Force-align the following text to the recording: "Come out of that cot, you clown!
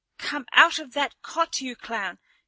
"Come 0.17 0.47
out 0.53 0.79
of 0.79 0.93
that 0.93 1.21
cot, 1.21 1.61
you 1.61 1.75
clown! 1.75 2.17